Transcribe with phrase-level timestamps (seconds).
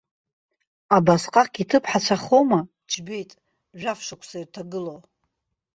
[0.95, 2.59] Абасҟак иҭыԥҳацәахома,
[2.91, 3.31] џьбеит,
[3.79, 4.99] жәаф шықәса ирҭагылоу?